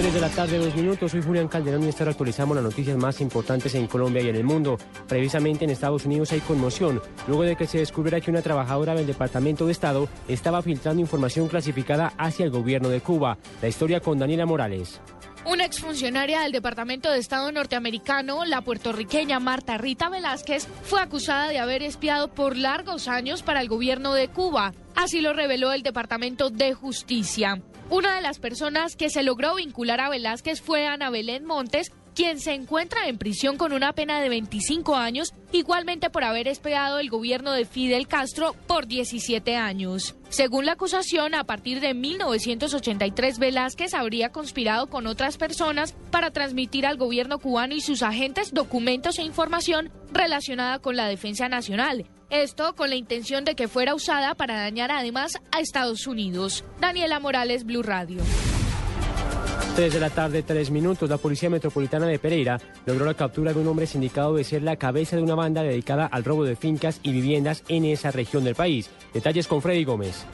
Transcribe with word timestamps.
3 0.00 0.14
de 0.14 0.20
la 0.20 0.30
tarde, 0.30 0.56
dos 0.56 0.74
minutos. 0.74 1.12
Soy 1.12 1.22
Julián 1.22 1.46
Calderón 1.46 1.84
y 1.84 1.88
esta 1.88 2.04
hora 2.04 2.12
actualizamos 2.12 2.56
las 2.56 2.64
noticias 2.64 2.96
más 2.96 3.20
importantes 3.20 3.74
en 3.74 3.86
Colombia 3.86 4.22
y 4.22 4.30
en 4.30 4.36
el 4.36 4.44
mundo. 4.44 4.78
Precisamente 5.06 5.66
en 5.66 5.70
Estados 5.70 6.06
Unidos 6.06 6.32
hay 6.32 6.40
conmoción 6.40 7.02
luego 7.28 7.42
de 7.42 7.54
que 7.54 7.66
se 7.66 7.80
descubriera 7.80 8.18
que 8.18 8.30
una 8.30 8.40
trabajadora 8.40 8.94
del 8.94 9.06
Departamento 9.06 9.66
de 9.66 9.72
Estado 9.72 10.08
estaba 10.26 10.62
filtrando 10.62 11.02
información 11.02 11.48
clasificada 11.48 12.14
hacia 12.16 12.46
el 12.46 12.50
gobierno 12.50 12.88
de 12.88 13.02
Cuba. 13.02 13.36
La 13.60 13.68
historia 13.68 14.00
con 14.00 14.18
Daniela 14.18 14.46
Morales. 14.46 15.02
Una 15.44 15.66
exfuncionaria 15.66 16.40
del 16.40 16.52
Departamento 16.52 17.10
de 17.10 17.18
Estado 17.18 17.52
norteamericano, 17.52 18.46
la 18.46 18.62
puertorriqueña 18.62 19.38
Marta 19.38 19.76
Rita 19.76 20.08
Velázquez, 20.08 20.66
fue 20.82 21.02
acusada 21.02 21.48
de 21.48 21.58
haber 21.58 21.82
espiado 21.82 22.28
por 22.28 22.56
largos 22.56 23.06
años 23.06 23.42
para 23.42 23.60
el 23.60 23.68
gobierno 23.68 24.14
de 24.14 24.28
Cuba. 24.28 24.72
Así 24.94 25.20
lo 25.20 25.34
reveló 25.34 25.72
el 25.72 25.82
Departamento 25.82 26.48
de 26.48 26.72
Justicia. 26.72 27.60
Una 27.90 28.14
de 28.14 28.22
las 28.22 28.38
personas 28.38 28.94
que 28.94 29.10
se 29.10 29.24
logró 29.24 29.56
vincular 29.56 30.00
a 30.00 30.08
Velázquez 30.08 30.60
fue 30.60 30.86
Ana 30.86 31.10
Belén 31.10 31.44
Montes, 31.44 31.90
quien 32.14 32.38
se 32.38 32.52
encuentra 32.52 33.08
en 33.08 33.18
prisión 33.18 33.56
con 33.56 33.72
una 33.72 33.92
pena 33.94 34.20
de 34.20 34.28
25 34.28 34.94
años, 34.94 35.34
igualmente 35.50 36.08
por 36.08 36.22
haber 36.22 36.46
espiado 36.46 37.00
el 37.00 37.10
gobierno 37.10 37.50
de 37.50 37.64
Fidel 37.64 38.06
Castro 38.06 38.54
por 38.68 38.86
17 38.86 39.56
años. 39.56 40.14
Según 40.28 40.66
la 40.66 40.72
acusación, 40.72 41.34
a 41.34 41.42
partir 41.42 41.80
de 41.80 41.94
1983 41.94 43.40
Velázquez 43.40 43.92
habría 43.94 44.30
conspirado 44.30 44.86
con 44.86 45.08
otras 45.08 45.36
personas 45.36 45.96
para 46.12 46.30
transmitir 46.30 46.86
al 46.86 46.96
gobierno 46.96 47.40
cubano 47.40 47.74
y 47.74 47.80
sus 47.80 48.04
agentes 48.04 48.54
documentos 48.54 49.18
e 49.18 49.24
información 49.24 49.90
relacionada 50.12 50.78
con 50.78 50.94
la 50.94 51.08
defensa 51.08 51.48
nacional. 51.48 52.06
Esto 52.30 52.76
con 52.76 52.90
la 52.90 52.96
intención 52.96 53.44
de 53.44 53.56
que 53.56 53.66
fuera 53.66 53.92
usada 53.92 54.36
para 54.36 54.54
dañar 54.56 54.92
además 54.92 55.38
a 55.50 55.60
Estados 55.60 56.06
Unidos. 56.06 56.64
Daniela 56.80 57.18
Morales, 57.18 57.64
Blue 57.64 57.82
Radio. 57.82 58.22
3 59.74 59.92
de 59.92 60.00
la 60.00 60.10
tarde, 60.10 60.44
3 60.44 60.70
minutos. 60.70 61.10
La 61.10 61.16
Policía 61.16 61.50
Metropolitana 61.50 62.06
de 62.06 62.20
Pereira 62.20 62.60
logró 62.86 63.04
la 63.04 63.14
captura 63.14 63.52
de 63.52 63.58
un 63.58 63.66
hombre 63.66 63.86
sindicado 63.86 64.36
de 64.36 64.44
ser 64.44 64.62
la 64.62 64.76
cabeza 64.76 65.16
de 65.16 65.22
una 65.22 65.34
banda 65.34 65.62
dedicada 65.64 66.06
al 66.06 66.22
robo 66.22 66.44
de 66.44 66.54
fincas 66.54 67.00
y 67.02 67.12
viviendas 67.12 67.64
en 67.68 67.84
esa 67.84 68.12
región 68.12 68.44
del 68.44 68.54
país. 68.54 68.90
Detalles 69.12 69.48
con 69.48 69.60
Freddy 69.60 69.84
Gómez 69.84 70.24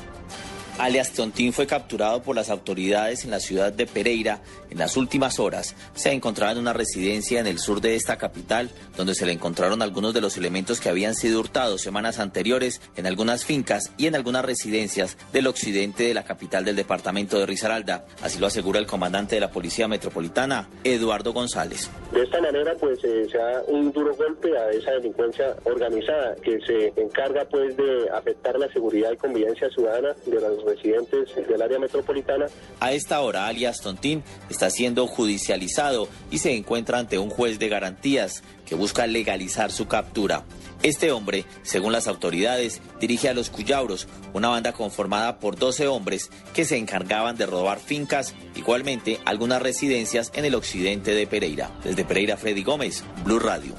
alias 0.79 1.13
Tontín, 1.13 1.53
fue 1.53 1.67
capturado 1.67 2.23
por 2.23 2.37
las 2.37 2.51
autoridades 2.51 3.25
en 3.25 3.31
la 3.31 3.41
ciudad 3.41 3.73
de 3.73 3.87
Pereira 3.87 4.41
en 4.71 4.79
las 4.79 4.97
últimas 4.97 5.39
horas. 5.39 5.75
Se 5.95 6.13
encontraba 6.13 6.53
en 6.53 6.59
una 6.59 6.73
residencia 6.73 7.41
en 7.41 7.47
el 7.47 7.59
sur 7.59 7.81
de 7.81 7.95
esta 7.95 8.19
capital, 8.19 8.71
donde 8.97 9.15
se 9.15 9.27
le 9.27 9.33
encontraron 9.33 9.83
algunos 9.83 10.15
de 10.15 10.21
los 10.21 10.37
elementos 10.37 10.81
que 10.81 10.89
habían 10.89 11.15
sido 11.15 11.41
hurtados 11.41 11.83
semanas 11.83 12.19
anteriores 12.19 12.81
en 12.97 13.07
algunas 13.07 13.45
fincas 13.45 13.93
y 13.97 14.07
en 14.07 14.15
algunas 14.15 14.45
residencias 14.45 15.17
del 15.33 15.47
occidente 15.47 16.05
de 16.05 16.15
la 16.15 16.25
capital 16.25 16.65
del 16.65 16.77
departamento 16.77 17.39
de 17.39 17.47
Risaralda. 17.47 18.05
Así 18.23 18.39
lo 18.39 18.47
asegura 18.47 18.79
el 18.79 18.87
comandante 18.87 19.37
de 19.37 19.41
la 19.41 19.51
Policía 19.51 19.89
Metropolitana, 19.89 20.69
Eduardo 20.85 21.33
González. 21.33 21.91
De 22.13 22.23
esta 22.23 22.41
manera, 22.41 22.75
pues 22.79 23.03
eh, 23.05 23.27
se 23.31 23.39
da 23.39 23.63
un 23.69 23.93
duro 23.93 24.15
golpe 24.15 24.57
a 24.57 24.71
esa 24.71 24.93
delincuencia 24.93 25.57
organizada 25.65 26.35
que 26.37 26.61
se 26.61 26.93
encarga 27.01 27.45
pues 27.47 27.77
de 27.77 28.09
afectar 28.13 28.59
la 28.59 28.69
seguridad 28.73 29.13
y 29.13 29.17
convivencia 29.17 29.69
ciudadana 29.71 30.15
de 30.25 30.41
los 30.41 30.66
residentes 30.67 31.35
del 31.49 31.63
área 31.63 31.79
metropolitana. 31.79 32.47
A 32.81 32.93
esta 32.93 33.21
hora, 33.21 33.47
alias 33.47 33.81
Tontín 33.81 34.23
está 34.51 34.69
siendo 34.69 35.07
judicializado 35.07 36.09
y 36.31 36.39
se 36.39 36.55
encuentra 36.55 36.99
ante 36.99 37.19
un 37.19 37.31
juez 37.31 37.59
de 37.59 37.69
garantías 37.69 38.43
que 38.67 38.75
busca 38.75 39.07
legalizar 39.07 39.73
su 39.73 39.87
captura. 39.87 40.45
Este 40.83 41.11
hombre, 41.13 41.45
según 41.63 41.93
las 41.93 42.07
autoridades, 42.07 42.83
dirige 43.01 43.29
a 43.29 43.35
los 43.35 43.49
Cuyabros, 43.49 44.09
una 44.35 44.49
banda 44.49 44.73
conformada 44.73 45.39
por 45.39 45.57
12 45.57 45.87
hombres 45.87 46.31
que 46.53 46.65
se 46.65 46.77
encargaban 46.77 47.37
de 47.37 47.47
robar 47.47 47.79
fincas, 47.79 48.35
igualmente 48.55 49.19
algunas 49.25 49.63
residencias 49.63 50.31
en 50.35 50.45
el 50.45 50.55
occidente 50.55 51.15
de 51.15 51.27
Pereira. 51.27 51.71
Desde 51.83 52.05
Pereira, 52.05 52.37
Freddy 52.37 52.63
Gómez, 52.63 53.05
Blue 53.25 53.39
Radio. 53.39 53.75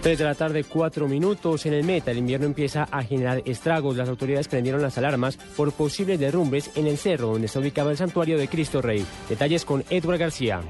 3 0.00 0.18
de 0.18 0.24
la 0.24 0.34
tarde, 0.34 0.64
4 0.64 1.08
minutos. 1.08 1.66
En 1.66 1.74
el 1.74 1.84
Meta, 1.84 2.10
el 2.10 2.18
invierno 2.18 2.46
empieza 2.46 2.84
a 2.90 3.02
generar 3.02 3.42
estragos. 3.44 3.96
Las 3.96 4.08
autoridades 4.08 4.48
prendieron 4.48 4.82
las 4.82 4.96
alarmas 4.96 5.36
por 5.56 5.72
posibles 5.72 6.18
derrumbes 6.18 6.70
en 6.76 6.86
el 6.86 6.96
cerro 6.96 7.28
donde 7.28 7.46
está 7.46 7.60
ubicado 7.60 7.90
el 7.90 7.96
santuario 7.96 8.38
de 8.38 8.48
Cristo 8.48 8.80
Rey. 8.80 9.04
Detalles 9.28 9.64
con 9.64 9.84
Edward 9.90 10.18
García. 10.18 10.62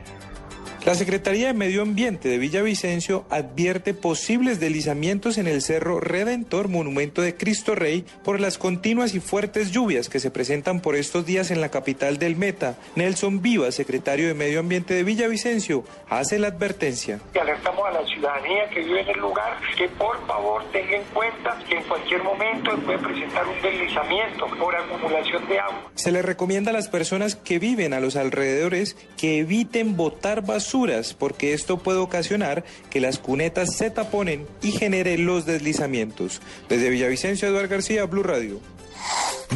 La 0.87 0.95
Secretaría 0.95 1.49
de 1.49 1.53
Medio 1.53 1.83
Ambiente 1.83 2.31
de 2.31 2.39
Villavicencio 2.39 3.27
advierte 3.29 3.93
posibles 3.93 4.61
deslizamientos 4.61 5.37
en 5.37 5.47
el 5.47 5.61
Cerro 5.61 6.01
Redentor, 6.01 6.69
monumento 6.69 7.21
de 7.21 7.37
Cristo 7.37 7.75
Rey, 7.75 8.07
por 8.25 8.41
las 8.41 8.57
continuas 8.57 9.15
y 9.15 9.21
fuertes 9.21 9.73
lluvias 9.73 10.09
que 10.09 10.21
se 10.21 10.31
presentan 10.31 10.81
por 10.81 10.97
estos 10.97 11.27
días 11.27 11.51
en 11.51 11.61
la 11.61 11.69
capital 11.69 12.19
del 12.19 12.35
Meta. 12.35 12.77
Nelson 12.97 13.43
Viva, 13.43 13.71
secretario 13.73 14.27
de 14.27 14.33
Medio 14.33 14.61
Ambiente 14.61 14.95
de 14.95 15.05
Villavicencio, 15.05 15.85
hace 16.09 16.39
la 16.39 16.49
advertencia. 16.49 17.21
Alertamos 17.39 17.87
a 17.87 18.01
la 18.01 18.07
ciudadanía 18.07 18.71
que 18.71 18.81
vive 18.81 19.03
en 19.03 19.09
el 19.09 19.19
lugar 19.19 19.61
que 19.77 19.87
por 19.87 20.27
favor 20.27 20.65
tenga 20.73 20.97
en 20.97 21.05
cuenta 21.13 21.59
que 21.69 21.77
en 21.77 21.83
cualquier 21.85 22.23
momento 22.23 22.75
puede 22.87 22.99
presentar 22.99 23.47
un 23.47 23.61
deslizamiento 23.61 24.47
por 24.59 24.75
acumulación 24.75 25.47
de 25.47 25.59
agua. 25.59 25.91
Se 25.95 26.11
le 26.11 26.23
recomienda 26.23 26.71
a 26.71 26.75
las 26.75 26.89
personas 26.89 27.37
que 27.37 27.59
viven 27.59 27.93
a 27.93 28.01
los 28.01 28.17
alrededores 28.17 28.97
que 29.19 29.41
eviten 29.41 29.97
botar 29.97 30.41
basura 30.41 30.70
porque 31.19 31.53
esto 31.53 31.79
puede 31.79 31.99
ocasionar 31.99 32.65
que 32.91 33.01
las 33.01 33.19
cunetas 33.19 33.77
se 33.77 33.91
taponen 33.91 34.47
y 34.63 34.73
genere 34.73 35.19
los 35.19 35.47
deslizamientos. 35.47 36.41
Desde 36.69 36.91
Villavicencio, 36.91 37.49
Eduardo 37.49 37.69
García, 37.69 38.05
Blue 38.05 38.23
Radio. 38.23 38.61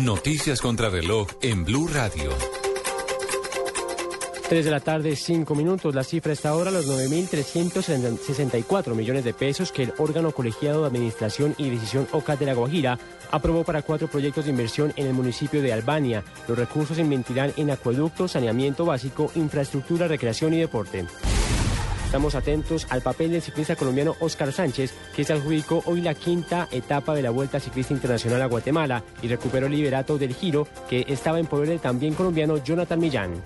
Noticias 0.01 0.61
contra 0.61 0.89
reloj 0.89 1.29
en 1.43 1.65
Blue 1.65 1.89
Radio. 1.89 2.64
3 4.49 4.65
de 4.65 4.71
la 4.71 4.81
tarde, 4.81 5.17
5 5.17 5.55
minutos. 5.55 5.95
La 5.95 6.05
cifra 6.05 6.33
está 6.33 6.51
ahora 6.51 6.71
los 6.71 6.87
9.364 6.87 8.95
millones 8.95 9.25
de 9.25 9.33
pesos 9.33 9.73
que 9.73 9.85
el 9.85 9.95
órgano 9.99 10.33
colegiado 10.33 10.83
de 10.83 10.89
administración 10.89 11.55
y 11.57 11.71
decisión 11.71 12.07
OCA 12.13 12.37
de 12.37 12.45
La 12.47 12.55
Guajira 12.55 12.99
aprobó 13.31 13.65
para 13.65 13.83
cuatro 13.83 14.09
proyectos 14.09 14.45
de 14.45 14.51
inversión 14.51 14.93
en 14.97 15.07
el 15.07 15.15
municipio 15.15 15.63
de 15.63 15.73
Albania. 15.73 16.23
Los 16.47 16.59
recursos 16.59 16.97
se 16.97 17.03
invertirán 17.03 17.53
en 17.57 17.71
acueducto, 17.71 18.29
saneamiento 18.29 18.85
básico, 18.85 19.31
infraestructura, 19.35 20.09
recreación 20.09 20.53
y 20.53 20.61
deporte. 20.61 21.07
Estamos 22.05 22.35
atentos 22.37 22.87
al 22.91 23.03
papel 23.03 23.33
del 23.33 23.43
ciclista 23.43 23.75
colombiano 23.75 24.15
Oscar 24.21 24.53
Sánchez, 24.53 24.95
que 25.17 25.25
se 25.25 25.33
adjudicó 25.33 25.83
hoy 25.87 26.01
la 26.01 26.15
quinta 26.15 26.69
etapa 26.71 27.13
de 27.15 27.23
la 27.23 27.31
Vuelta 27.31 27.59
Ciclista 27.59 27.95
Internacional 27.95 28.43
a 28.43 28.47
Guatemala 28.47 29.03
y 29.21 29.27
recuperó 29.27 29.67
el 29.67 29.73
liderato 29.73 30.17
del 30.17 30.35
giro 30.35 30.69
que 30.89 31.05
estaba 31.09 31.41
en 31.41 31.47
poder 31.47 31.71
del 31.71 31.81
también 31.81 32.15
colombiano 32.15 32.63
Jonathan 32.63 33.01
Millán. 33.01 33.43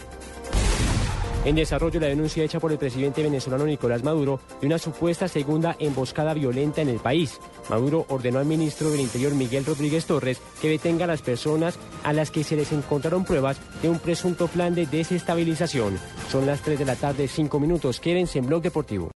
En 1.44 1.54
desarrollo, 1.54 2.00
la 2.00 2.08
denuncia 2.08 2.42
hecha 2.42 2.58
por 2.58 2.72
el 2.72 2.78
presidente 2.78 3.22
venezolano 3.22 3.64
Nicolás 3.64 4.02
Maduro 4.02 4.40
de 4.60 4.66
una 4.66 4.78
supuesta 4.78 5.28
segunda 5.28 5.76
emboscada 5.78 6.34
violenta 6.34 6.82
en 6.82 6.88
el 6.88 6.98
país. 6.98 7.38
Maduro 7.70 8.06
ordenó 8.08 8.40
al 8.40 8.44
ministro 8.44 8.90
del 8.90 9.00
Interior 9.00 9.34
Miguel 9.34 9.64
Rodríguez 9.64 10.04
Torres 10.04 10.40
que 10.60 10.68
detenga 10.68 11.04
a 11.04 11.08
las 11.08 11.22
personas 11.22 11.78
a 12.02 12.12
las 12.12 12.30
que 12.30 12.44
se 12.44 12.56
les 12.56 12.72
encontraron 12.72 13.24
pruebas 13.24 13.58
de 13.82 13.88
un 13.88 13.98
presunto 13.98 14.48
plan 14.48 14.74
de 14.74 14.86
desestabilización. 14.86 15.98
Son 16.28 16.44
las 16.44 16.60
3 16.62 16.80
de 16.80 16.84
la 16.84 16.96
tarde, 16.96 17.28
5 17.28 17.60
minutos. 17.60 18.00
Quédense 18.00 18.40
en 18.40 18.46
Blog 18.46 18.62
Deportivo. 18.62 19.06